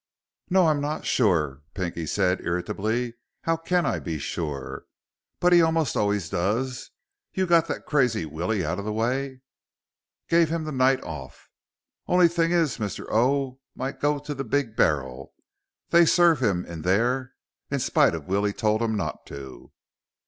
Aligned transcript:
"No, 0.49 0.65
I'm 0.65 0.81
not 0.81 1.05
sure," 1.05 1.61
Pinky 1.75 2.07
said 2.07 2.41
irritably. 2.41 3.13
"How 3.43 3.55
can 3.55 3.85
I 3.85 3.99
be 3.99 4.17
sure? 4.17 4.85
But 5.39 5.53
he 5.53 5.61
almost 5.61 5.95
always 5.95 6.27
does. 6.27 6.89
You 7.33 7.45
got 7.45 7.67
that 7.67 7.85
crazy 7.85 8.25
Willie 8.25 8.65
out 8.65 8.79
of 8.79 8.85
the 8.85 8.91
way?" 8.91 9.41
"Gave 10.27 10.49
him 10.49 10.63
the 10.63 10.71
night 10.71 11.03
off." 11.03 11.51
"Only 12.07 12.27
thing 12.27 12.49
is, 12.51 12.79
Mr. 12.79 13.05
O. 13.11 13.59
might 13.75 13.99
go 14.01 14.17
to 14.17 14.33
the 14.33 14.43
Big 14.43 14.75
Barrel. 14.75 15.35
They 15.89 16.05
serve 16.07 16.41
him 16.41 16.65
in 16.65 16.81
there 16.81 17.33
in 17.69 17.77
spite 17.77 18.15
of 18.15 18.25
Willie 18.27 18.53
told 18.53 18.81
'em 18.81 18.95
not 18.97 19.27
to." 19.27 19.71